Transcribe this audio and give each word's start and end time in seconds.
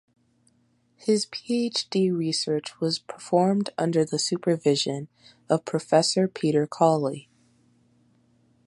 His 0.95 1.27
PhD 1.27 2.11
research 2.11 2.79
was 2.81 2.97
performed 2.97 3.69
under 3.77 4.03
the 4.03 4.17
supervision 4.17 5.09
of 5.47 5.63
Professor 5.63 6.27
Peter 6.27 6.65
Cawley. 6.65 7.29